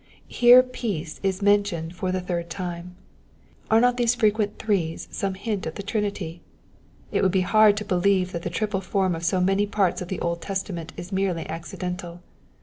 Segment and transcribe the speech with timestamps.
[0.33, 2.95] Here peace is mentioned for the third time.
[3.69, 6.41] Are not these frequent threes some hint of the Trinity?
[7.11, 10.07] It would be bard to believe that the triple form of so many parts of
[10.07, 12.23] the Old Testament is merely accidental.